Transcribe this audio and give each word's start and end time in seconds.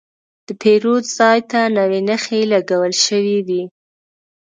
د 0.45 0.49
پیرود 0.61 1.03
ځای 1.17 1.39
ته 1.51 1.59
نوې 1.77 1.99
نښې 2.07 2.39
لګول 2.53 2.93
شوې 3.05 3.37
وې. 3.47 3.63